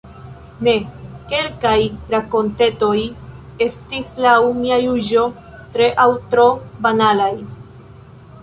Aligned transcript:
Ne, 0.67 0.71
kelkaj 1.33 1.73
rakontetoj 2.13 2.95
estis 3.67 4.09
laŭ 4.27 4.35
mia 4.63 4.81
juĝo 4.87 5.29
tre 5.77 5.93
aŭ 6.07 6.11
tro 6.33 6.49
banalaj. 6.87 7.33